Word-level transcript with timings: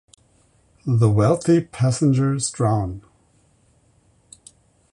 The 0.83 1.11
wealthy 1.11 1.61
passengers 1.61 2.49
drown. 2.49 3.03